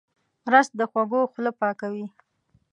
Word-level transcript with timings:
رس 0.51 0.67
د 0.79 0.81
خوږو 0.91 1.21
خوله 1.31 1.51
پاکوي 1.59 2.05